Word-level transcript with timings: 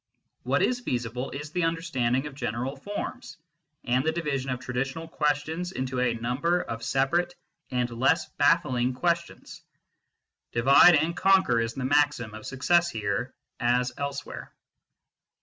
What 0.41 0.63
is 0.63 0.79
feasible 0.79 1.29
is 1.29 1.51
the 1.51 1.63
understanding 1.65 2.25
of 2.25 2.33
general 2.33 2.75
forms, 2.75 3.37
and 3.83 4.03
the 4.03 4.11
division 4.11 4.49
of 4.49 4.59
traditional 4.59 5.07
problems 5.07 5.73
into 5.73 5.99
a 5.99 6.15
number 6.15 6.63
of 6.63 6.81
separate 6.81 7.35
and 7.69 7.87
less 7.91 8.27
baffling 8.39 8.95
questions." 8.95 9.61
Divide 10.53 10.95
and 10.95 11.15
conquer" 11.15 11.59
is 11.61 11.75
the 11.75 11.85
maxim 11.85 12.33
of 12.33 12.47
success 12.47 12.89
here 12.89 13.31
as 13.59 13.91
elsewhere. 13.95 14.51